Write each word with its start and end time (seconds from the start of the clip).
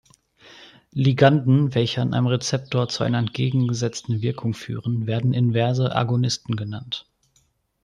Liganden, 0.95 1.75
welche 1.75 2.01
an 2.01 2.15
einem 2.15 2.25
Rezeptor 2.25 2.89
zu 2.89 3.03
einer 3.03 3.19
entgegengesetzten 3.19 4.23
Wirkung 4.23 4.55
führen, 4.55 5.05
werden 5.05 5.31
inverse 5.35 5.95
Agonisten 5.95 6.55
genannt. 6.55 7.05